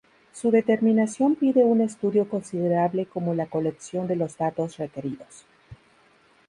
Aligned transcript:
Su 0.33 0.49
determinación 0.49 1.35
pide 1.35 1.63
un 1.63 1.79
estudio 1.79 2.27
considerable 2.27 3.05
como 3.05 3.35
la 3.35 3.45
colección 3.45 4.07
de 4.07 4.15
los 4.15 4.35
datos 4.35 4.77
requeridos. 4.77 5.45